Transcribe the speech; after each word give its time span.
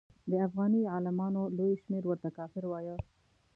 د 0.29 0.31
افغاني 0.47 0.81
عالمانو 0.93 1.41
لوی 1.57 1.73
شمېر 1.81 2.03
ورته 2.07 2.29
کافر 2.37 2.63
وایه. 2.67 2.95